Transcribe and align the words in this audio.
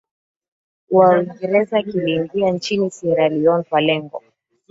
wa 0.89 1.09
Uingereza 1.09 1.83
kiliingia 1.83 2.51
nchini 2.51 2.89
Sierra 2.91 3.29
Leon 3.29 3.63
kwa 3.63 3.81
lengo 3.81 4.23